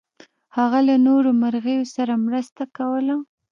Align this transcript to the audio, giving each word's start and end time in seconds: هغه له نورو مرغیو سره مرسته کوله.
هغه 0.57 0.79
له 0.87 0.95
نورو 1.07 1.29
مرغیو 1.41 1.83
سره 1.95 2.13
مرسته 2.27 2.63
کوله. 2.77 3.15